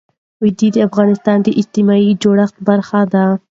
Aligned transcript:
وادي 0.41 0.67
د 0.73 0.77
افغانستان 0.87 1.37
د 1.43 1.47
اجتماعي 1.61 2.11
جوړښت 2.23 2.55
برخه 2.67 3.01
ده. 3.13 3.25